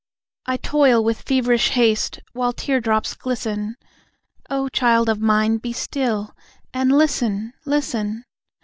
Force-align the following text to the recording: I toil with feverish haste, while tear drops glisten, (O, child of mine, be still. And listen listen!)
I 0.47 0.57
toil 0.57 1.03
with 1.03 1.21
feverish 1.21 1.69
haste, 1.73 2.21
while 2.33 2.53
tear 2.53 2.81
drops 2.81 3.13
glisten, 3.13 3.75
(O, 4.49 4.67
child 4.69 5.09
of 5.09 5.21
mine, 5.21 5.57
be 5.57 5.73
still. 5.73 6.33
And 6.73 6.91
listen 6.91 7.53
listen!) 7.65 8.23